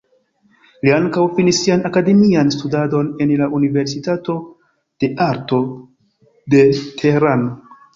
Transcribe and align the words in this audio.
Li 0.87 0.93
ankaŭ 0.95 1.25
finis 1.35 1.59
sian 1.65 1.83
akademian 1.91 2.49
studadon 2.57 3.13
en 3.27 3.35
la 3.45 3.51
universitato 3.61 4.41
de 5.05 5.15
arto 5.31 5.65
de 6.57 6.69
Tehrano. 6.83 7.59